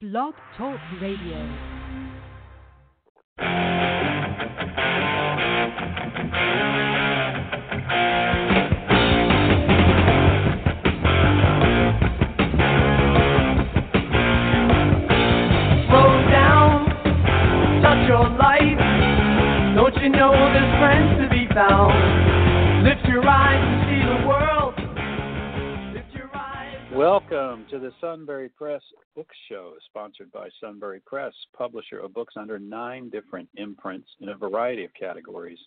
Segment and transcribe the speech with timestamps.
[0.00, 1.36] Blog Talk Radio.
[21.52, 21.99] Down,
[27.10, 28.82] Welcome to the Sunbury Press
[29.16, 34.36] Book Show, sponsored by Sunbury Press, publisher of books under nine different imprints in a
[34.36, 35.58] variety of categories,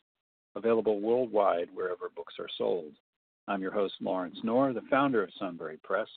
[0.55, 2.93] available worldwide wherever books are sold.
[3.49, 6.07] I'm your host, Lawrence Knorr, the founder of Sunbury Press,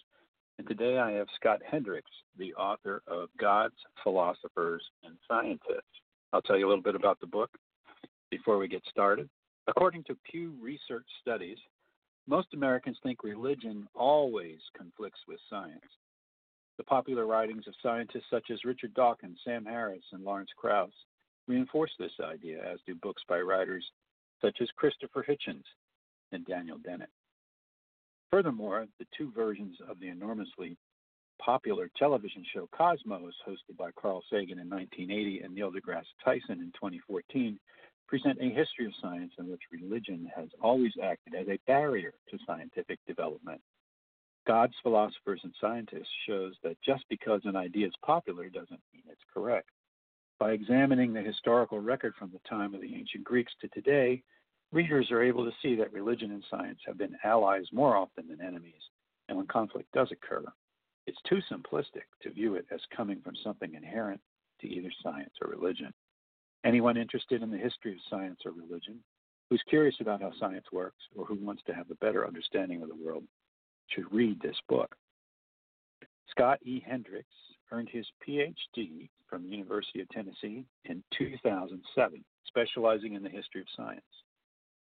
[0.58, 3.74] and today I have Scott Hendrix, the author of Gods,
[4.04, 5.82] Philosophers, and Scientists.
[6.32, 7.50] I'll tell you a little bit about the book
[8.30, 9.28] before we get started.
[9.66, 11.58] According to Pew Research Studies,
[12.26, 15.80] most Americans think religion always conflicts with science.
[16.76, 20.92] The popular writings of scientists such as Richard Dawkins, Sam Harris, and Lawrence Krauss
[21.48, 23.84] reinforce this idea, as do books by writers
[24.42, 25.64] such as Christopher Hitchens
[26.32, 27.08] and Daniel Dennett.
[28.30, 30.76] Furthermore, the two versions of the enormously
[31.40, 36.72] popular television show Cosmos, hosted by Carl Sagan in 1980 and Neil deGrasse Tyson in
[36.74, 37.58] 2014,
[38.08, 42.38] present a history of science in which religion has always acted as a barrier to
[42.46, 43.60] scientific development.
[44.46, 49.20] Gods, Philosophers, and Scientists shows that just because an idea is popular doesn't mean it's
[49.34, 49.68] correct.
[50.38, 54.22] By examining the historical record from the time of the ancient Greeks to today,
[54.70, 58.40] readers are able to see that religion and science have been allies more often than
[58.40, 58.82] enemies,
[59.28, 60.44] and when conflict does occur,
[61.06, 64.20] it's too simplistic to view it as coming from something inherent
[64.60, 65.92] to either science or religion.
[66.66, 68.98] Anyone interested in the history of science or religion,
[69.48, 72.88] who's curious about how science works, or who wants to have a better understanding of
[72.88, 73.22] the world,
[73.86, 74.96] should read this book.
[76.28, 76.82] Scott E.
[76.84, 77.28] Hendrix
[77.70, 83.68] earned his PhD from the University of Tennessee in 2007, specializing in the history of
[83.76, 84.02] science.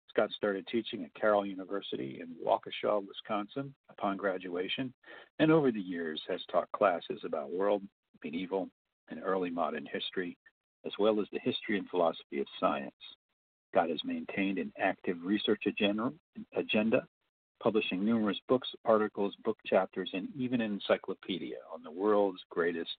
[0.10, 4.94] Scott started teaching at Carroll University in Waukesha, Wisconsin upon graduation,
[5.40, 7.84] and over the years has taught classes about world,
[8.22, 8.68] medieval,
[9.10, 10.36] and early modern history,
[10.86, 12.92] as well as the history and philosophy of science.
[13.72, 16.12] Scott has maintained an active research agenda,
[16.56, 17.06] agenda,
[17.62, 22.90] publishing numerous books, articles, book chapters, and even an encyclopedia on the world's greatest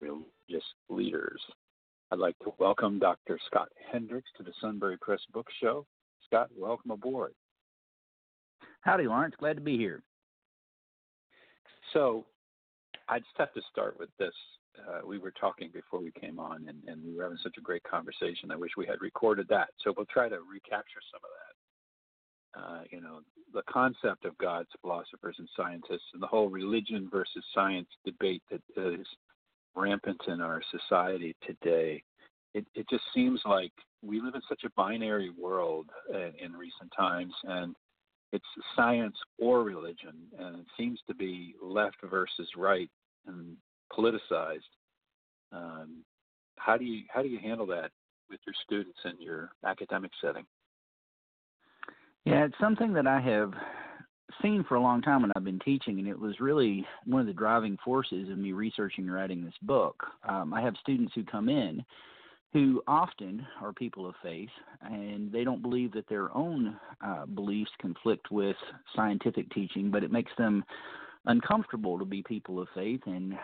[0.00, 1.40] religious leaders.
[2.10, 3.38] I'd like to welcome Dr.
[3.46, 5.86] Scott Hendrix to the Sunbury Press Book Show.
[6.26, 7.32] Scott, welcome aboard.
[8.82, 9.34] Howdy, Lawrence.
[9.38, 10.02] Glad to be here.
[11.92, 12.24] So,
[13.08, 14.34] I just have to start with this.
[14.88, 17.60] Uh, we were talking before we came on, and, and we were having such a
[17.62, 18.50] great conversation.
[18.50, 19.68] I wish we had recorded that.
[19.82, 21.52] So, we'll try to recapture some of that.
[22.54, 23.20] Uh, you know,
[23.54, 28.60] the concept of gods, philosophers, and scientists, and the whole religion versus science debate that
[28.76, 29.06] is
[29.74, 32.02] rampant in our society today.
[32.54, 33.72] It, it just seems like
[34.02, 37.74] we live in such a binary world in, in recent times, and
[38.32, 38.44] it's
[38.76, 42.90] science or religion, and it seems to be left versus right
[43.26, 43.56] and
[43.96, 44.60] politicized.
[45.52, 46.04] Um,
[46.56, 47.90] how do you how do you handle that
[48.30, 50.44] with your students in your academic setting?
[52.24, 53.52] Yeah, it's something that I have
[54.40, 57.26] seen for a long time when I've been teaching, and it was really one of
[57.26, 60.02] the driving forces of me researching and writing this book.
[60.26, 61.84] Um, I have students who come in
[62.52, 64.50] who often are people of faith,
[64.82, 68.56] and they don't believe that their own uh, beliefs conflict with
[68.94, 70.62] scientific teaching, but it makes them
[71.26, 73.34] uncomfortable to be people of faith and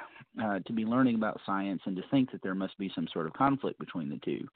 [0.43, 3.27] uh, to be learning about science and to think that there must be some sort
[3.27, 4.47] of conflict between the two.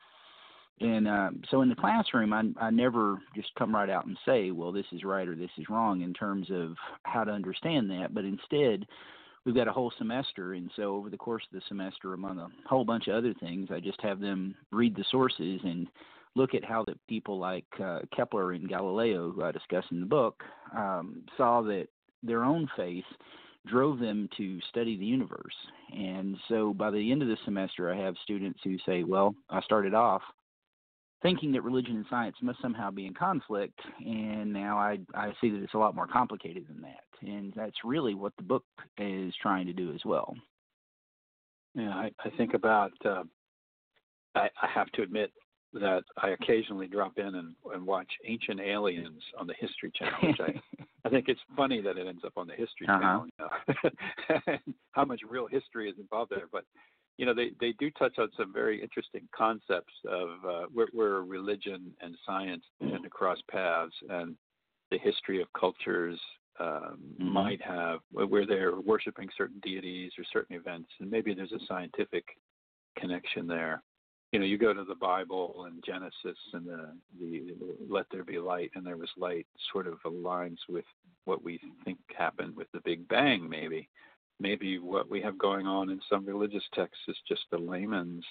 [0.81, 4.51] And uh, so in the classroom, I, I never just come right out and say,
[4.51, 6.75] well, this is right or this is wrong in terms of
[7.05, 8.87] how to understand that, but instead,
[9.45, 12.49] we've got a whole semester, and so over the course of the semester, among a
[12.67, 15.87] whole bunch of other things, I just have them read the sources and
[16.35, 20.07] look at how that people like uh, Kepler and Galileo, who I discuss in the
[20.07, 20.43] book,
[20.77, 21.89] um, saw that
[22.23, 23.05] their own faith
[23.67, 25.55] drove them to study the universe.
[25.97, 29.61] And so by the end of the semester, I have students who say, well, I
[29.63, 30.23] started off
[31.23, 35.51] thinking that religion and science must somehow be in conflict, and now I I see
[35.51, 38.65] that it's a lot more complicated than that, and that's really what the book
[38.99, 40.35] is trying to do as well.
[41.75, 42.93] Yeah, I, I think about.
[43.05, 43.23] Uh,
[44.35, 45.31] I, I have to admit
[45.75, 50.41] that I occasionally drop in and, and watch Ancient Aliens on the History Channel, which
[50.41, 50.53] I
[51.05, 53.01] I think it's funny that it ends up on the History Uh-huh.
[53.01, 53.27] Channel.
[53.39, 53.45] You
[54.47, 54.59] know?
[54.93, 56.65] How much real history is involved there, but
[57.19, 61.23] you know they they do touch on some very interesting concepts of uh, where, where
[61.23, 64.37] religion and science tend to cross paths and
[64.91, 66.21] the history of cultures
[66.61, 67.33] um, Mhm.
[67.33, 72.25] might have where they're worshiping certain deities or certain events, and maybe there's a scientific
[72.97, 73.83] connection there.
[74.33, 76.89] You know, you go to the Bible and Genesis, and the
[77.21, 77.55] the
[77.89, 80.87] "Let there be light," and there was light, sort of aligns with
[81.25, 83.49] what we think happened with the Big Bang.
[83.49, 83.89] Maybe,
[84.41, 88.25] maybe what we have going on in some religious texts is just a layman's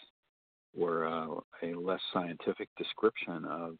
[0.79, 1.27] or uh,
[1.63, 3.75] a less scientific description of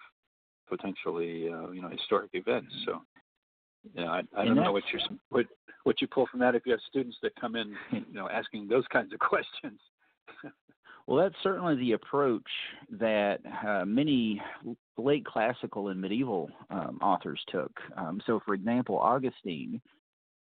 [0.67, 2.73] potentially uh, you know historic events.
[2.85, 3.01] So
[3.95, 5.45] yeah, I, I don't know what you what
[5.83, 8.67] what you pull from that if you have students that come in you know asking
[8.67, 9.79] those kinds of questions.
[11.07, 12.47] Well, that's certainly the approach
[12.99, 14.41] that uh, many
[14.97, 17.71] late classical and medieval um, authors took.
[17.97, 19.81] Um, so, for example, Augustine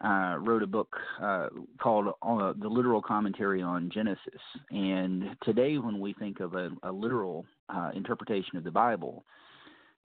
[0.04, 1.48] uh, wrote a book uh,
[1.82, 4.42] called uh, The Literal Commentary on Genesis.
[4.70, 9.26] And today, when we think of a, a literal uh, interpretation of the Bible,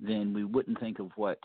[0.01, 1.39] then we wouldn't think of what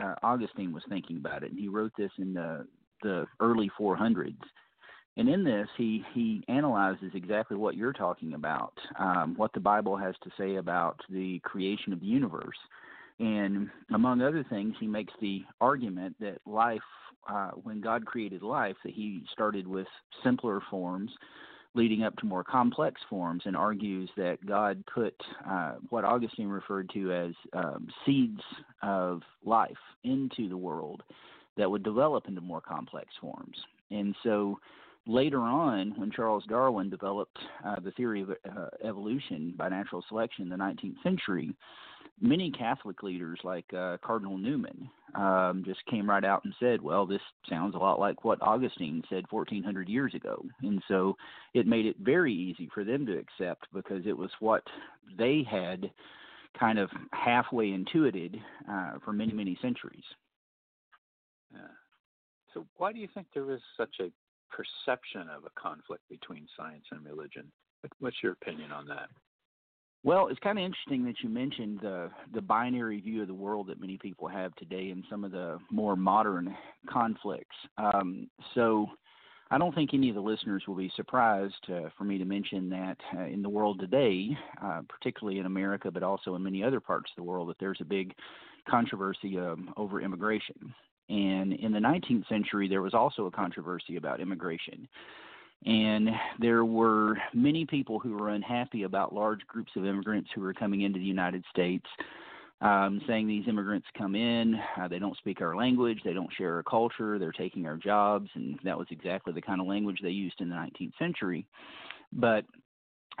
[0.00, 1.50] uh, Augustine was thinking about it.
[1.50, 2.66] And he wrote this in the,
[3.02, 4.36] the early 400s.
[5.16, 9.96] And in this, he, he analyzes exactly what you're talking about, um, what the Bible
[9.96, 12.56] has to say about the creation of the universe.
[13.20, 16.80] And among other things, he makes the argument that life,
[17.28, 19.86] uh, when God created life, that he started with
[20.24, 21.12] simpler forms
[21.76, 25.14] leading up to more complex forms and argues that God put
[25.48, 28.40] uh, what Augustine referred to as um, seeds
[28.82, 29.72] of life
[30.04, 31.02] into the world
[31.56, 33.56] that would develop into more complex forms.
[33.90, 34.58] And so
[35.06, 40.44] later on, when Charles Darwin developed uh, the theory of uh, evolution by natural selection
[40.44, 41.54] in the 19th century,
[42.20, 47.06] many Catholic leaders like uh, Cardinal Newman um, just came right out and said, well,
[47.06, 50.44] this sounds a lot like what Augustine said 1400 years ago.
[50.62, 51.16] And so
[51.54, 54.62] it made it very easy for them to accept because it was what
[55.18, 55.90] they had
[56.58, 58.36] kind of halfway intuited
[58.70, 60.04] uh, for many, many centuries.
[62.54, 64.10] So why do you think there is such a
[64.54, 67.50] perception of a conflict between science and religion?
[67.98, 69.08] What's your opinion on that?
[70.04, 73.68] Well, it's kind of interesting that you mentioned the the binary view of the world
[73.68, 76.54] that many people have today, and some of the more modern
[76.90, 77.56] conflicts.
[77.78, 78.86] Um, so,
[79.50, 82.68] I don't think any of the listeners will be surprised uh, for me to mention
[82.68, 86.80] that uh, in the world today, uh, particularly in America, but also in many other
[86.80, 88.14] parts of the world, that there's a big
[88.68, 90.74] controversy um, over immigration.
[91.08, 94.88] And in the 19th century, there was also a controversy about immigration.
[95.66, 96.10] And
[96.40, 100.82] there were many people who were unhappy about large groups of immigrants who were coming
[100.82, 101.86] into the United States,
[102.60, 106.54] um, saying these immigrants come in, uh, they don't speak our language, they don't share
[106.56, 108.28] our culture, they're taking our jobs.
[108.34, 111.46] And that was exactly the kind of language they used in the 19th century.
[112.12, 112.44] But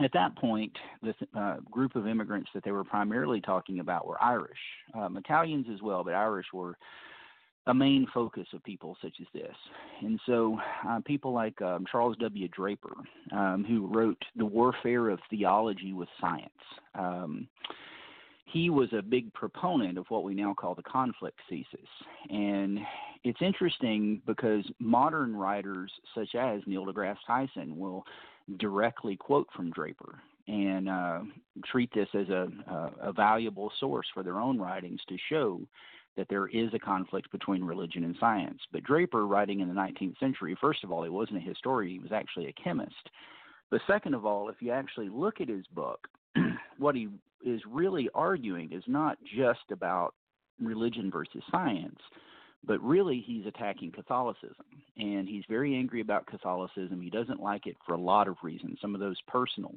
[0.02, 0.72] at that point,
[1.02, 4.58] the uh, group of immigrants that they were primarily talking about were Irish,
[4.94, 6.76] um, Italians as well, but Irish were
[7.66, 9.54] a main focus of people such as this.
[10.02, 12.48] And so, uh, people like um, Charles W.
[12.48, 12.94] Draper,
[13.32, 16.50] um, who wrote The Warfare of Theology with Science,
[16.94, 17.48] um,
[18.46, 21.88] he was a big proponent of what we now call the conflict thesis.
[22.30, 22.78] And
[23.24, 28.04] it's interesting because modern writers such as Neil deGrasse Tyson will
[28.58, 31.20] directly quote from Draper and uh,
[31.64, 35.60] treat this as a, a, a valuable source for their own writings to show
[36.16, 38.60] that there is a conflict between religion and science.
[38.72, 41.98] But Draper, writing in the 19th century, first of all, he wasn't a historian, he
[41.98, 43.10] was actually a chemist.
[43.70, 46.06] But second of all, if you actually look at his book,
[46.78, 47.08] what he
[47.44, 50.14] is really arguing is not just about
[50.60, 51.98] religion versus science,
[52.66, 54.64] but really he's attacking Catholicism.
[54.96, 57.00] And he's very angry about Catholicism.
[57.00, 59.74] He doesn't like it for a lot of reasons, some of those personal.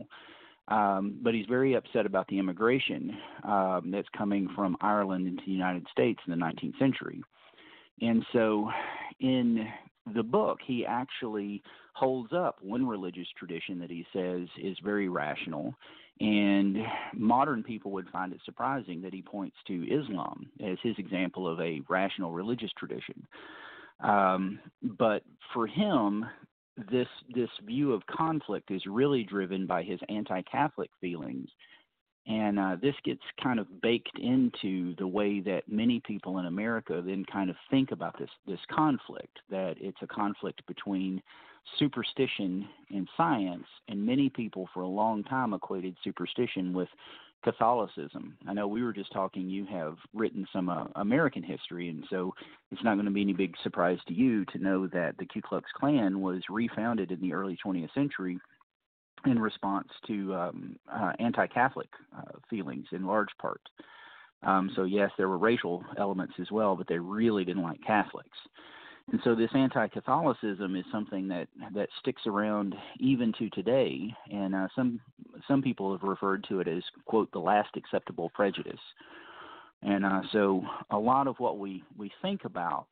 [0.69, 5.51] Um, but he's very upset about the immigration um, that's coming from Ireland into the
[5.51, 7.24] United States in the 19th century.
[8.01, 8.69] And so
[9.19, 9.65] in
[10.13, 15.74] the book, he actually holds up one religious tradition that he says is very rational.
[16.19, 16.77] And
[17.13, 21.59] modern people would find it surprising that he points to Islam as his example of
[21.59, 23.25] a rational religious tradition.
[24.00, 26.25] Um, but for him,
[26.91, 31.50] this this view of conflict is really driven by his anti-Catholic feelings,
[32.27, 37.01] and uh, this gets kind of baked into the way that many people in America
[37.05, 39.39] then kind of think about this this conflict.
[39.50, 41.22] That it's a conflict between
[41.79, 46.89] superstition and science, and many people for a long time equated superstition with
[47.44, 48.38] Catholicism.
[48.48, 52.34] I know we were just talking, you have written some uh, American history, and so
[52.72, 55.41] it's not going to be any big surprise to you to know that the Ku
[55.41, 58.39] Klux Klan was refounded in the early 20th century
[59.25, 63.62] in response to um, uh, anti Catholic uh, feelings in large part.
[64.44, 68.38] Um, so, yes, there were racial elements as well, but they really didn't like Catholics.
[69.12, 74.68] And so this anti-Catholicism is something that that sticks around even to today, and uh,
[74.76, 75.00] some
[75.48, 78.80] some people have referred to it as quote the last acceptable prejudice.
[79.82, 82.88] And uh, so a lot of what we we think about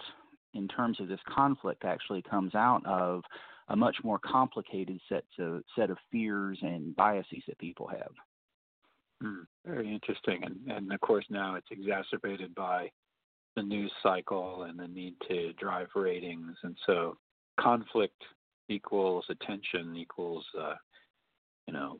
[0.54, 3.24] in terms of this conflict actually comes out of
[3.68, 8.12] a much more complicated set of set of fears and biases that people have.
[9.22, 12.90] Mm, very interesting, and and of course now it's exacerbated by
[13.56, 17.18] the news cycle and the need to drive ratings, and so
[17.60, 18.22] conflict
[18.70, 20.74] equals attention equals uh,
[21.68, 22.00] you know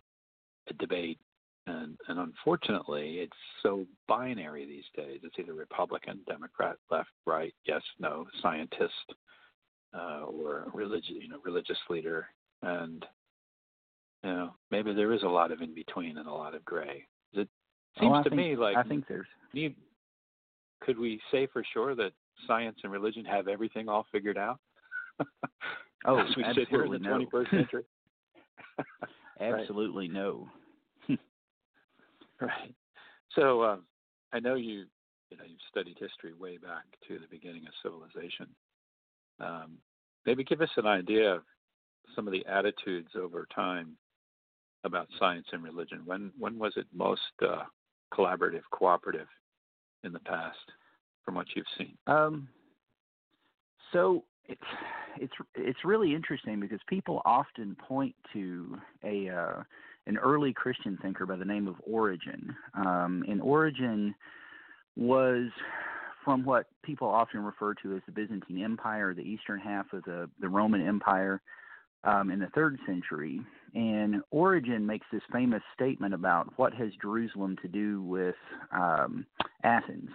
[0.70, 1.20] a debate,
[1.68, 5.22] and and unfortunately it's so binary these days.
[5.24, 9.14] It's either Republican, Democrat, left, right, yes, no, scientist,
[9.94, 12.28] uh, or religious you know religious leader,
[12.62, 13.06] and
[14.24, 17.06] you know maybe there is a lot of in between and a lot of gray.
[17.34, 17.48] It
[18.00, 19.28] seems oh, to think, me like I think there's
[20.82, 22.12] could we say for sure that
[22.48, 24.60] science and religion have everything all figured out?
[26.06, 27.26] oh, As we absolutely sit here in the no.
[27.32, 27.84] 21st century.
[29.40, 30.48] absolutely no.
[32.42, 32.74] right.
[33.36, 33.84] So um,
[34.34, 34.86] I know you,
[35.30, 38.48] you know, you've studied history way back to the beginning of civilization.
[39.40, 39.78] Um,
[40.26, 41.42] maybe give us an idea of
[42.16, 43.98] some of the attitudes over time
[44.84, 46.02] about science and religion.
[46.06, 47.64] When when was it most uh,
[48.14, 49.28] collaborative, cooperative,
[50.04, 50.58] in the past,
[51.24, 51.98] from what you've seen?
[52.08, 52.48] Um,
[53.94, 54.62] so it's
[55.20, 59.64] it's it's really interesting because people often point to a uh,
[60.08, 62.56] an early Christian thinker by the name of Origen.
[62.74, 64.14] Um, and Origen
[64.96, 65.50] was
[66.24, 70.30] from what people often refer to as the Byzantine Empire, the eastern half of the,
[70.40, 71.42] the Roman Empire
[72.06, 73.42] um, in the third century.
[73.74, 78.36] And Origen makes this famous statement about what has Jerusalem to do with
[78.72, 79.26] um,
[79.64, 80.10] Athens.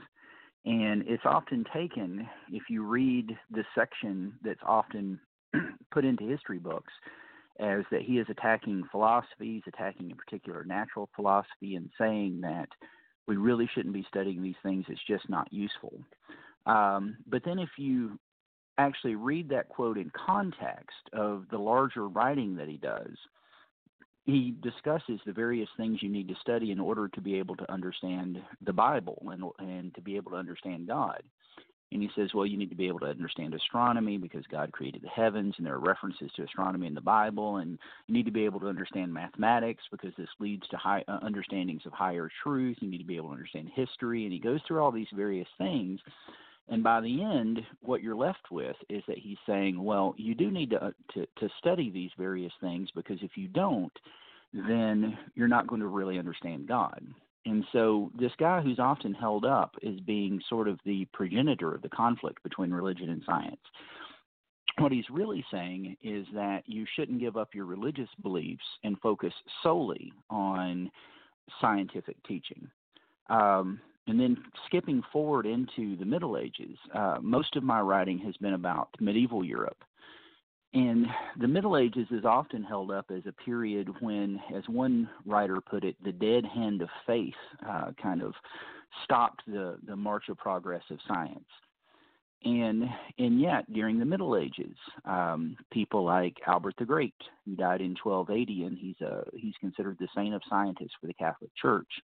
[0.64, 5.18] And it's often taken, if you read the section that's often
[5.90, 6.92] put into history books,
[7.58, 12.68] as that he is attacking philosophy, he's attacking a particular natural philosophy, and saying that
[13.26, 15.92] we really shouldn't be studying these things, it's just not useful.
[16.66, 18.18] Um, but then if you
[18.78, 23.16] actually read that quote in context of the larger writing that he does,
[24.24, 27.72] he discusses the various things you need to study in order to be able to
[27.72, 31.22] understand the Bible and and to be able to understand God.
[31.92, 35.02] And he says, well, you need to be able to understand astronomy because God created
[35.02, 37.56] the heavens, and there are references to astronomy in the Bible.
[37.56, 41.18] And you need to be able to understand mathematics because this leads to high uh,
[41.22, 42.76] understandings of higher truth.
[42.80, 45.48] You need to be able to understand history, and he goes through all these various
[45.58, 45.98] things.
[46.70, 50.50] And by the end, what you're left with is that he's saying, well, you do
[50.50, 53.92] need to, uh, to, to study these various things because if you don't,
[54.52, 57.04] then you're not going to really understand God.
[57.44, 61.82] And so this guy who's often held up as being sort of the progenitor of
[61.82, 63.60] the conflict between religion and science.
[64.78, 69.32] What he's really saying is that you shouldn't give up your religious beliefs and focus
[69.62, 70.90] solely on
[71.60, 72.70] scientific teaching.
[73.28, 78.36] Um, and then skipping forward into the Middle Ages, uh, most of my writing has
[78.38, 79.82] been about medieval Europe.
[80.72, 81.06] And
[81.40, 85.84] the Middle Ages is often held up as a period when, as one writer put
[85.84, 87.34] it, the dead hand of faith
[87.68, 88.34] uh, kind of
[89.04, 91.48] stopped the, the march of progress of science.
[92.42, 92.84] And
[93.18, 97.12] and yet, during the Middle Ages, um, people like Albert the Great,
[97.44, 101.12] who died in 1280, and he's a he's considered the saint of scientists for the
[101.12, 102.00] Catholic Church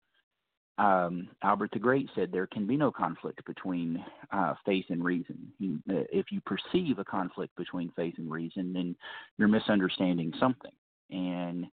[0.78, 5.52] um, Albert the Great said there can be no conflict between uh, faith and reason.
[5.88, 8.96] Uh, if you perceive a conflict between faith and reason, then
[9.38, 10.72] you're misunderstanding something.
[11.10, 11.66] And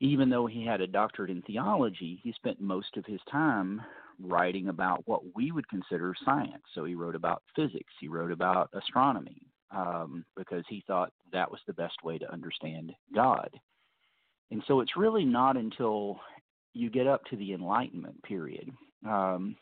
[0.00, 3.82] even though he had a doctorate in theology, he spent most of his time
[4.18, 6.62] writing about what we would consider science.
[6.74, 11.60] So he wrote about physics, he wrote about astronomy, um, because he thought that was
[11.66, 13.50] the best way to understand God.
[14.50, 16.20] And so it's really not until
[16.76, 18.70] you get up to the Enlightenment period,
[19.08, 19.56] um,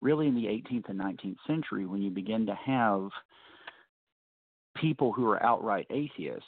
[0.00, 3.10] really in the 18th and 19th century, when you begin to have
[4.76, 6.46] people who are outright atheists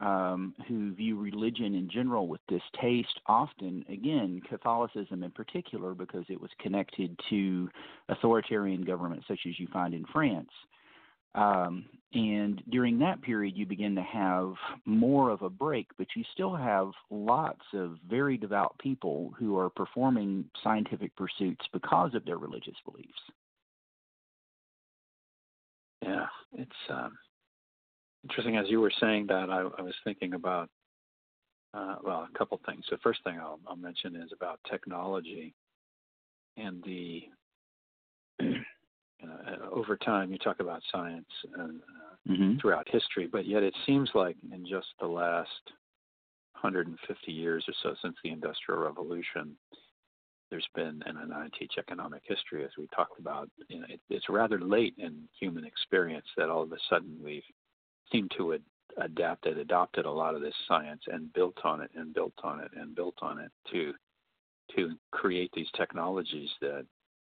[0.00, 6.40] um, who view religion in general with distaste, often, again, Catholicism in particular, because it
[6.40, 7.68] was connected to
[8.08, 10.50] authoritarian governments such as you find in France.
[11.34, 14.54] Um, and during that period, you begin to have
[14.86, 19.68] more of a break, but you still have lots of very devout people who are
[19.68, 23.20] performing scientific pursuits because of their religious beliefs.
[26.02, 27.18] Yeah, it's um,
[28.24, 28.56] interesting.
[28.56, 30.70] As you were saying that, I, I was thinking about
[31.74, 32.84] uh, well, a couple things.
[32.90, 35.54] The first thing I'll, I'll mention is about technology
[36.56, 37.24] and the
[39.72, 42.58] over time, you talk about science and uh, mm-hmm.
[42.58, 45.48] throughout history, but yet it seems like in just the last
[46.60, 49.56] 150 years or so since the Industrial Revolution,
[50.50, 54.28] there's been, and I teach economic history as we talked about, you know, it, it's
[54.28, 57.42] rather late in human experience that all of a sudden we've
[58.10, 58.62] seemed to ad,
[58.96, 62.70] adapted, adopted a lot of this science and built on it and built on it
[62.76, 63.92] and built on it to
[64.76, 66.84] to create these technologies that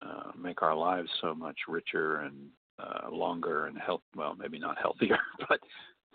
[0.05, 4.03] uh, make our lives so much richer and uh, longer and health.
[4.17, 5.19] Well, maybe not healthier,
[5.49, 5.61] but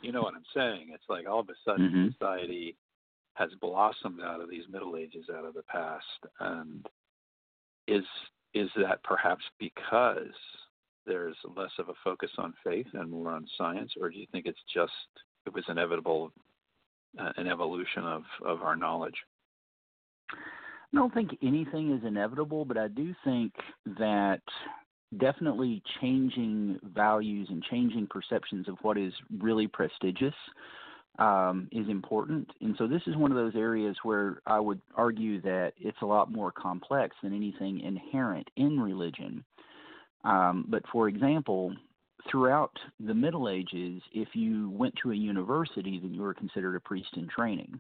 [0.02, 0.90] you know what I'm saying.
[0.94, 2.08] It's like all of a sudden mm-hmm.
[2.12, 2.76] society
[3.36, 6.04] has blossomed out of these Middle Ages, out of the past,
[6.40, 6.86] and
[7.88, 8.04] is
[8.54, 10.34] is that perhaps because
[11.06, 14.46] there's less of a focus on faith and more on science, or do you think
[14.46, 14.92] it's just
[15.46, 16.32] it was inevitable,
[17.20, 19.16] uh, an evolution of of our knowledge?
[20.94, 23.54] I don't think anything is inevitable, but I do think
[24.00, 24.42] that
[25.18, 30.34] definitely changing values and changing perceptions of what is really prestigious
[31.20, 32.50] um, is important.
[32.62, 36.06] And so this is one of those areas where I would argue that it's a
[36.06, 39.44] lot more complex than anything inherent in religion.
[40.24, 41.74] Um, but for example,
[42.30, 46.80] throughout the Middle Ages, if you went to a university, then you were considered a
[46.80, 47.80] priest in training.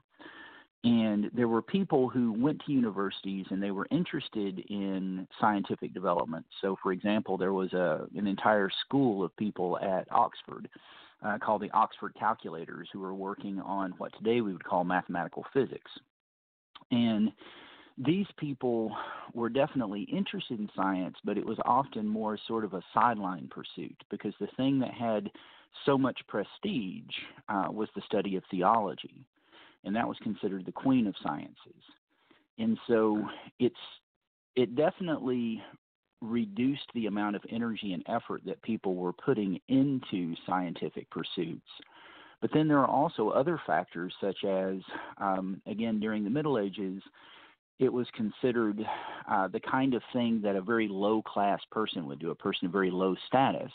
[0.83, 6.45] And there were people who went to universities and they were interested in scientific development.
[6.61, 10.69] So, for example, there was a, an entire school of people at Oxford
[11.25, 15.43] uh, called the Oxford Calculators who were working on what today we would call mathematical
[15.51, 15.91] physics.
[16.91, 17.31] And
[17.97, 18.95] these people
[19.33, 23.95] were definitely interested in science, but it was often more sort of a sideline pursuit
[24.11, 25.31] because the thing that had
[25.85, 27.03] so much prestige
[27.49, 29.25] uh, was the study of theology,
[29.87, 31.81] and that was considered the queen of sciences.
[32.59, 33.23] And so
[33.59, 33.75] it's
[34.55, 35.63] it definitely
[36.21, 41.67] reduced the amount of energy and effort that people were putting into scientific pursuits.
[42.41, 44.77] But then there are also other factors, such as,
[45.19, 47.01] um, again, during the Middle Ages,
[47.79, 48.83] it was considered
[49.29, 52.65] uh, the kind of thing that a very low class person would do, a person
[52.65, 53.71] of very low status,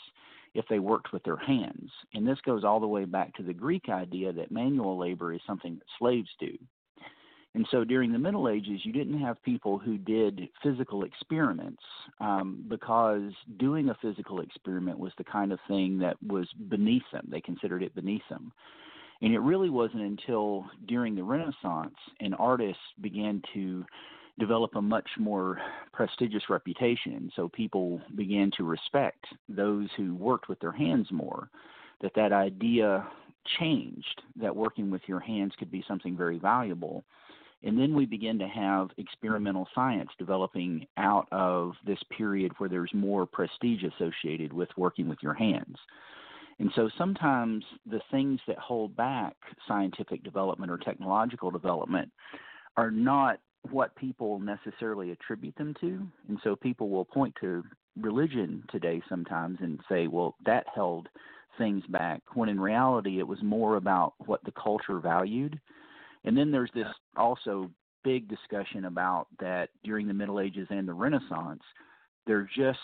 [0.53, 1.91] if they worked with their hands.
[2.13, 5.41] And this goes all the way back to the Greek idea that manual labor is
[5.47, 6.57] something that slaves do.
[7.55, 11.83] And so during the Middle Ages, you didn't have people who did physical experiments
[12.19, 17.27] um, because doing a physical experiment was the kind of thing that was beneath them.
[17.29, 18.51] They considered it beneath them.
[19.21, 23.85] And it really wasn't until during the Renaissance and artists began to
[24.39, 25.59] develop a much more
[25.91, 27.31] prestigious reputation.
[27.35, 31.49] So people began to respect those who worked with their hands more.
[32.01, 33.07] That that idea
[33.59, 34.21] changed.
[34.35, 37.03] That working with your hands could be something very valuable.
[37.63, 42.91] And then we begin to have experimental science developing out of this period where there's
[42.93, 45.77] more prestige associated with working with your hands.
[46.59, 49.35] And so sometimes the things that hold back
[49.67, 52.11] scientific development or technological development
[52.75, 53.39] are not
[53.71, 56.05] what people necessarily attribute them to.
[56.27, 57.63] And so people will point to
[57.99, 61.07] religion today sometimes and say, well, that held
[61.57, 65.59] things back, when in reality it was more about what the culture valued
[66.25, 67.69] and then there's this also
[68.03, 71.61] big discussion about that during the Middle Ages and the Renaissance,
[72.25, 72.79] there just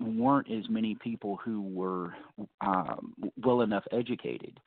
[0.00, 2.14] weren't as many people who were
[2.60, 4.58] um, well enough educated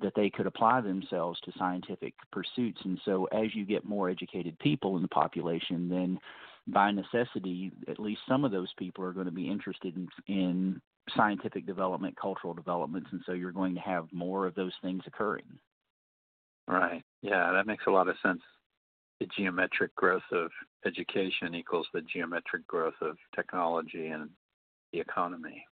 [0.00, 2.80] that they could apply themselves to scientific pursuits.
[2.84, 6.18] And so, as you get more educated people in the population, then
[6.68, 10.80] by necessity, at least some of those people are going to be interested in, in
[11.16, 15.46] scientific development, cultural developments, and so you're going to have more of those things occurring.
[16.66, 17.02] Right.
[17.22, 18.42] Yeah, that makes a lot of sense.
[19.20, 20.50] The geometric growth of
[20.86, 24.28] education equals the geometric growth of technology and
[24.92, 25.64] the economy,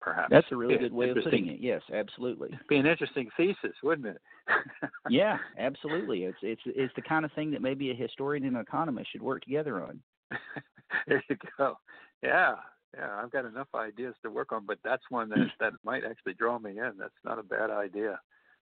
[0.00, 0.28] perhaps.
[0.30, 1.58] That's a really good way of putting it.
[1.60, 2.48] Yes, absolutely.
[2.52, 4.20] It'd be an interesting thesis, wouldn't it?
[5.10, 6.24] yeah, absolutely.
[6.24, 9.22] It's it's it's the kind of thing that maybe a historian and an economist should
[9.22, 10.00] work together on.
[11.06, 11.74] there you go.
[12.22, 12.54] Yeah,
[12.96, 13.20] yeah.
[13.22, 16.58] I've got enough ideas to work on, but that's one that that might actually draw
[16.58, 16.92] me in.
[16.98, 18.18] That's not a bad idea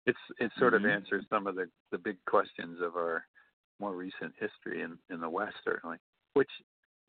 [0.06, 0.86] it's it sort mm-hmm.
[0.86, 3.26] of answers some of the the big questions of our
[3.80, 5.98] more recent history in in the West, certainly.
[6.34, 6.50] Which,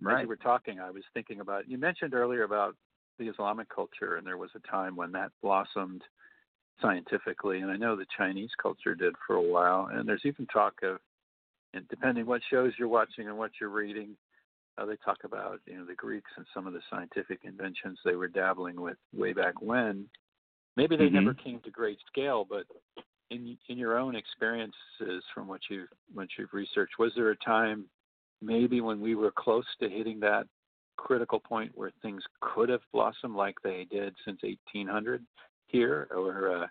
[0.01, 0.19] right.
[0.19, 1.69] as you were talking, I was thinking about.
[1.69, 2.77] You mentioned earlier about
[3.19, 6.03] the Islamic culture, and there was a time when that blossomed
[6.81, 9.89] scientifically, and I know the Chinese culture did for a while.
[9.93, 10.99] And there's even talk of,
[11.73, 14.17] and depending what shows you're watching and what you're reading,
[14.77, 18.17] uh, they talk about you know the Greeks and some of the scientific inventions they
[18.17, 20.07] were dabbling with way back when,
[20.77, 21.15] Maybe they mm-hmm.
[21.15, 22.65] never came to great scale, but
[23.31, 27.85] in in your own experiences from what you've what you've researched, was there a time
[28.43, 30.47] maybe when we were close to hitting that
[30.97, 35.25] critical point where things could have blossomed like they did since 1800?
[35.75, 36.67] here, or uh,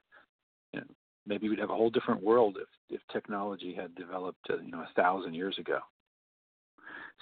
[0.71, 0.85] you know,
[1.27, 4.79] maybe we'd have a whole different world if if technology had developed, uh, you know,
[4.79, 5.79] a thousand years ago.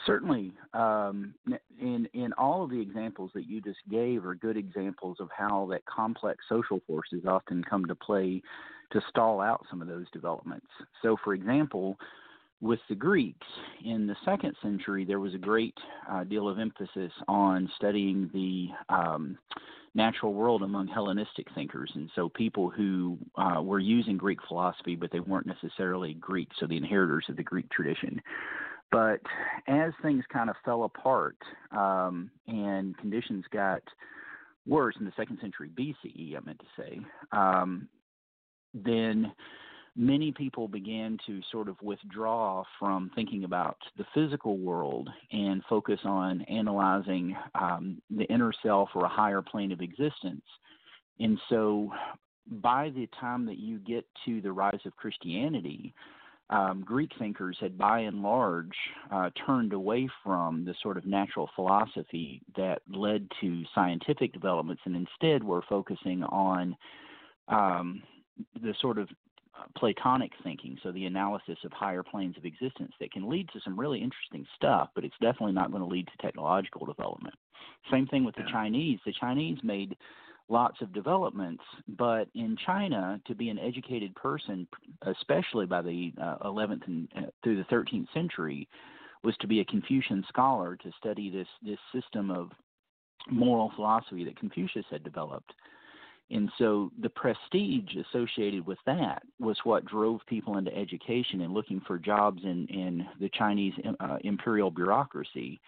[0.06, 1.34] Certainly, um,
[1.80, 5.68] in in all of the examples that you just gave are good examples of how
[5.72, 8.42] that complex social forces often come to play
[8.92, 10.68] to stall out some of those developments.
[11.02, 11.98] So, for example,
[12.62, 13.48] with the Greeks
[13.84, 15.78] in the second century, there was a great
[16.10, 19.38] uh, deal of emphasis on studying the um,
[19.96, 25.12] natural world among Hellenistic thinkers, and so people who uh, were using Greek philosophy, but
[25.12, 28.22] they weren't necessarily Greek, so the inheritors of the Greek tradition.
[28.92, 29.22] But
[29.68, 31.38] as things kind of fell apart
[31.72, 33.82] um, and conditions got
[34.68, 37.00] worse in the second century BCE, I meant to say,
[37.32, 37.88] um,
[38.74, 39.32] then
[39.96, 46.00] many people began to sort of withdraw from thinking about the physical world and focus
[46.06, 50.46] on analyzing um, the inner self or a higher plane of existence.
[51.20, 51.92] And so
[52.48, 55.94] by the time that you get to the rise of Christianity,
[56.50, 58.76] um, Greek thinkers had by and large
[59.12, 64.96] uh, turned away from the sort of natural philosophy that led to scientific developments and
[64.96, 66.76] instead were focusing on
[67.48, 68.04] um,
[68.62, 69.08] the sort of
[69.78, 73.80] Platonic thinking, so the analysis of higher planes of existence that can lead to some
[73.80, 77.36] really interesting stuff, but it's definitely not going to lead to technological development.
[77.92, 79.00] Same thing with the Chinese.
[79.06, 79.96] The Chinese made
[80.50, 84.68] lots of developments, but in China, to be an educated person,
[85.04, 88.68] especially by the uh, 11th and uh, through the 13th century,
[89.24, 92.50] was to be a Confucian scholar to study this this system of
[93.30, 95.54] moral philosophy that Confucius had developed.
[96.32, 101.82] And so the prestige associated with that was what drove people into education and looking
[101.86, 105.60] for jobs in, in the Chinese uh, imperial bureaucracy.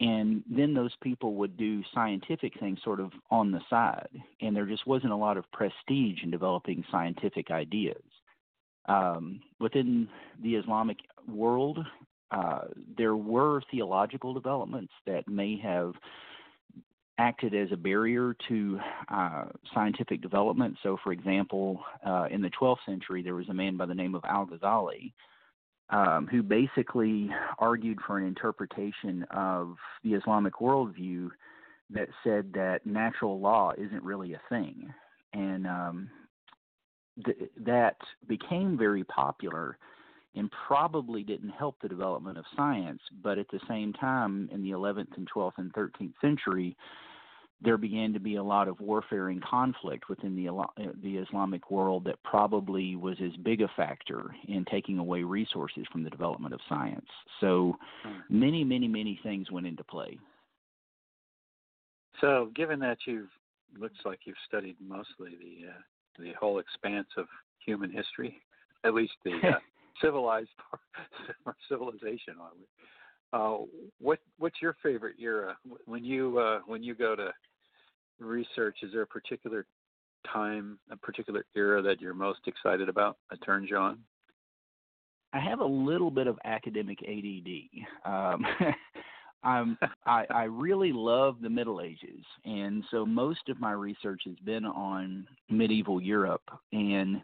[0.00, 4.08] And then those people would do scientific things sort of on the side.
[4.40, 8.02] And there just wasn't a lot of prestige in developing scientific ideas.
[8.86, 10.08] Um, within
[10.42, 10.96] the Islamic
[11.28, 11.78] world,
[12.32, 12.62] uh,
[12.98, 15.94] there were theological developments that may have
[17.18, 19.44] acted as a barrier to uh,
[19.74, 20.76] scientific development.
[20.82, 24.14] So, for example, uh, in the 12th century, there was a man by the name
[24.14, 25.12] of Al Ghazali
[25.92, 31.28] um, who basically argued for an interpretation of the Islamic worldview
[31.90, 34.92] that said that natural law isn't really a thing.
[35.34, 36.10] And um,
[37.24, 37.96] th- that
[38.26, 39.78] became very popular
[40.34, 44.70] and probably didn't help the development of science, but at the same time, in the
[44.70, 46.76] 11th and 12th and 13th century,
[47.60, 50.50] there began to be a lot of warfare and conflict within the
[51.02, 56.02] the Islamic world that probably was as big a factor in taking away resources from
[56.02, 57.06] the development of science.
[57.40, 58.18] So hmm.
[58.28, 60.18] many, many, many things went into play.
[62.20, 63.30] So, given that you've
[63.78, 65.80] looks like you've studied mostly the uh,
[66.18, 67.26] the whole expanse of
[67.64, 68.40] human history,
[68.84, 69.58] at least the uh,
[70.00, 70.50] civilized
[71.68, 72.34] civilization,
[73.32, 73.56] uh,
[74.00, 77.30] what what's your favorite era when you uh, when you go to
[78.22, 79.66] research, is there a particular
[80.32, 83.98] time, a particular era that you're most excited about that turns you on?
[85.32, 87.84] I have a little bit of academic ADD.
[88.04, 88.44] Um,
[89.44, 89.76] I'm,
[90.06, 94.64] I, I really love the Middle Ages, and so most of my research has been
[94.64, 97.22] on medieval Europe, and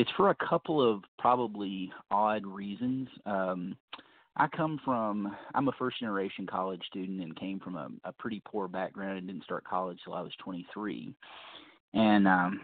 [0.00, 3.06] it's for a couple of probably odd reasons.
[3.26, 3.76] Um,
[4.34, 8.40] I come from I'm a first generation college student and came from a, a pretty
[8.46, 11.12] poor background and didn't start college till I was 23,
[11.92, 12.62] and um,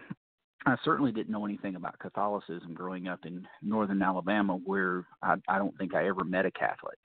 [0.65, 5.59] I certainly didn't know anything about Catholicism growing up in northern Alabama, where I, I
[5.59, 6.97] don't think I ever met a Catholic.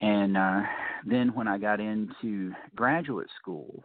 [0.00, 0.62] And uh,
[1.06, 3.84] then when I got into graduate school,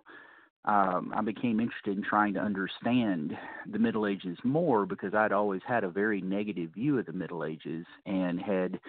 [0.65, 3.37] um, I became interested in trying to understand
[3.69, 7.43] the Middle Ages more because I'd always had a very negative view of the Middle
[7.43, 8.79] Ages and had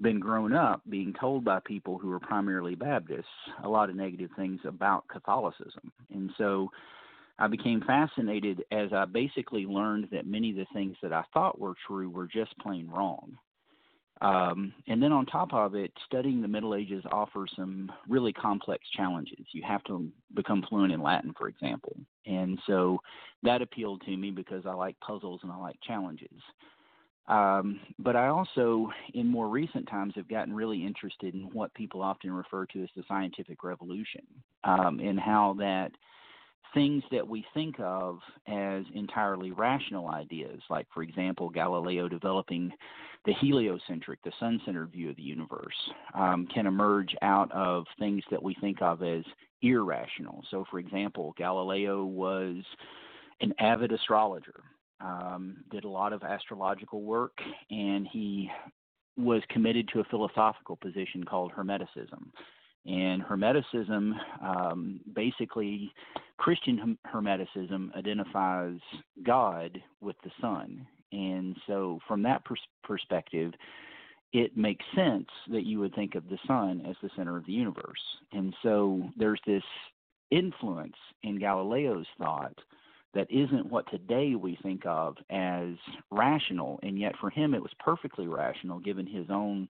[0.00, 3.24] been grown up being told by people who were primarily Baptists
[3.64, 5.90] a lot of negative things about Catholicism.
[6.12, 6.70] And so
[7.38, 11.58] I became fascinated as I basically learned that many of the things that I thought
[11.58, 13.36] were true were just plain wrong.
[14.24, 18.82] Um, and then on top of it, studying the Middle Ages offers some really complex
[18.96, 19.44] challenges.
[19.52, 21.94] You have to become fluent in Latin, for example.
[22.24, 22.98] And so
[23.42, 26.40] that appealed to me because I like puzzles and I like challenges.
[27.28, 32.00] Um, but I also, in more recent times, have gotten really interested in what people
[32.00, 34.22] often refer to as the scientific revolution
[34.64, 35.90] um, and how that
[36.74, 42.72] things that we think of as entirely rational ideas, like, for example, Galileo developing
[43.24, 45.74] the heliocentric, the sun centered view of the universe,
[46.14, 49.24] um, can emerge out of things that we think of as
[49.62, 50.44] irrational.
[50.50, 52.56] So, for example, Galileo was
[53.40, 54.60] an avid astrologer.
[55.00, 57.36] Um, did a lot of astrological work,
[57.70, 58.50] and he
[59.16, 62.30] was committed to a philosophical position called Hermeticism.
[62.86, 65.92] And Hermeticism, um, basically,
[66.36, 68.78] Christian Hermeticism identifies
[69.24, 70.86] God with the sun.
[71.12, 73.52] And so, from that pers- perspective,
[74.32, 77.52] it makes sense that you would think of the sun as the center of the
[77.52, 78.00] universe.
[78.32, 79.62] And so, there's this
[80.30, 82.58] influence in Galileo's thought
[83.14, 85.74] that isn't what today we think of as
[86.10, 89.68] rational, and yet for him it was perfectly rational given his own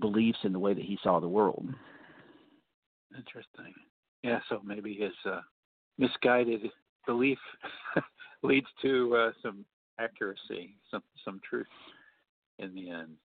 [0.00, 1.66] beliefs and the way that he saw the world.
[3.16, 3.74] Interesting.
[4.22, 5.40] Yeah, so maybe his uh,
[5.98, 6.62] misguided
[7.06, 7.38] belief
[8.42, 9.64] leads to uh, some
[9.98, 11.66] accuracy, some some truth
[12.58, 13.16] in the end.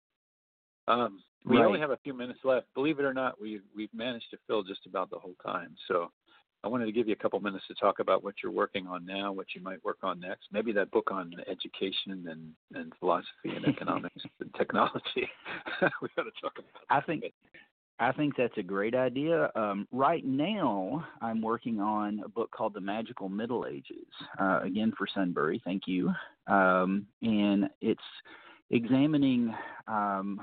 [0.87, 1.65] Um, we right.
[1.65, 2.67] only have a few minutes left.
[2.73, 5.75] Believe it or not, we we've managed to fill just about the whole time.
[5.87, 6.11] So
[6.63, 9.05] I wanted to give you a couple minutes to talk about what you're working on
[9.05, 10.47] now, what you might work on next.
[10.51, 15.29] Maybe that book on education and, and philosophy and economics and technology.
[16.01, 16.81] we got to talk about.
[16.89, 17.25] I think
[17.99, 19.51] I think that's a great idea.
[19.55, 24.05] Um, right now, I'm working on a book called The Magical Middle Ages,
[24.39, 25.61] uh, again for Sunbury.
[25.65, 26.13] Thank you.
[26.45, 27.99] Um, and it's
[28.69, 29.53] examining
[29.87, 30.39] um,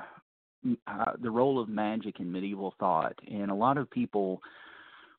[0.87, 3.17] uh, the role of magic in medieval thought.
[3.31, 4.41] And a lot of people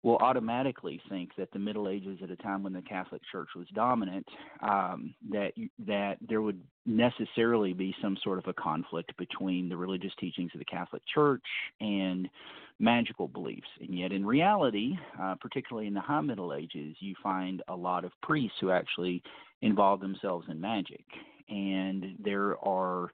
[0.06, 3.66] will automatically think that the Middle Ages, at a time when the Catholic Church was
[3.74, 4.24] dominant,
[4.62, 5.54] um, that
[5.88, 10.60] that there would necessarily be some sort of a conflict between the religious teachings of
[10.60, 11.42] the Catholic Church
[11.82, 12.30] and
[12.78, 13.68] magical beliefs.
[13.82, 18.06] And yet, in reality, uh, particularly in the High Middle Ages, you find a lot
[18.06, 19.24] of priests who actually
[19.64, 21.04] involve themselves in magic,
[21.50, 23.10] and there are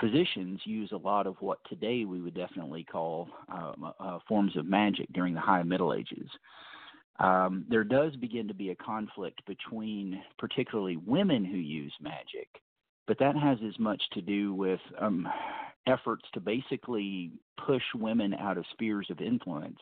[0.00, 4.66] physicians use a lot of what today we would definitely call um, uh, forms of
[4.66, 6.28] magic during the High Middle Ages.
[7.18, 12.48] Um, there does begin to be a conflict between particularly women who use magic,
[13.06, 15.28] but that has as much to do with um,
[15.86, 17.32] efforts to basically
[17.66, 19.78] push women out of spheres of influence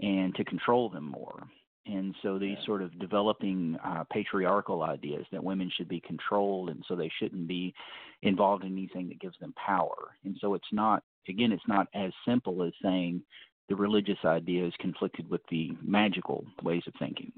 [0.00, 1.46] and to control them more.
[1.86, 6.84] And so these sort of developing uh, patriarchal ideas that women should be controlled and
[6.86, 7.74] so they shouldn't be
[8.22, 10.16] involved in anything that gives them power.
[10.24, 13.22] And so it's not, again, it's not as simple as saying
[13.68, 17.32] the religious idea is conflicted with the magical ways of thinking.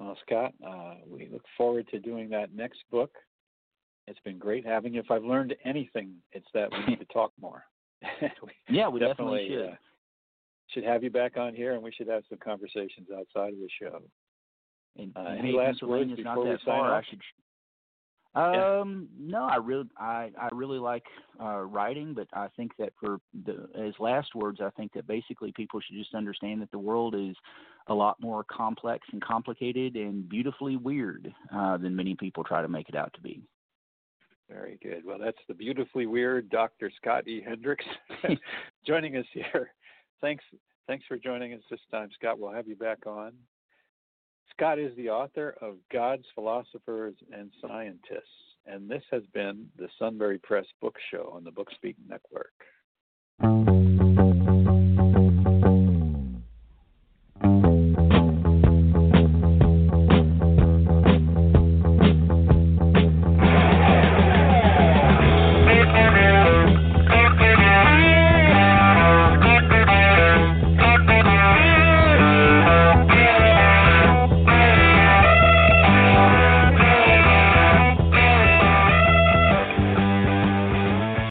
[0.00, 3.10] Well, Scott, uh, we look forward to doing that next book.
[4.06, 5.00] It's been great having you.
[5.00, 7.64] If I've learned anything, it's that we need to talk more.
[8.70, 9.68] yeah, we definitely, definitely should.
[9.70, 9.76] Uh,
[10.72, 13.68] should have you back on here, and we should have some conversations outside of the
[13.80, 14.00] show.
[14.96, 16.94] And, uh, any last words not before that we sign far.
[16.94, 17.04] off?
[17.04, 17.20] I should.
[18.34, 21.04] Um, no, I really, I, I really like
[21.40, 25.50] uh, writing, but I think that for the as last words, I think that basically
[25.52, 27.34] people should just understand that the world is
[27.88, 32.68] a lot more complex and complicated and beautifully weird uh, than many people try to
[32.68, 33.40] make it out to be.
[34.48, 35.04] Very good.
[35.04, 36.90] Well, that's the beautifully weird Dr.
[36.96, 37.42] Scott E.
[37.44, 37.84] Hendrix
[38.86, 39.72] joining us here.
[40.20, 40.44] Thanks,
[40.86, 42.38] thanks for joining us this time, Scott.
[42.38, 43.32] We'll have you back on.
[44.50, 50.38] Scott is the author of God's Philosophers and Scientists, and this has been the Sunbury
[50.38, 52.52] Press Book Show on the Bookspeak Network.